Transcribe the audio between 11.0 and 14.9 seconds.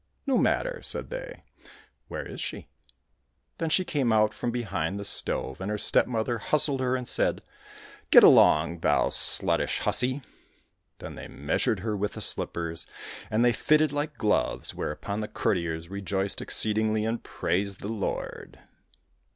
they measured her with the slippers, and they fitted like gloves, where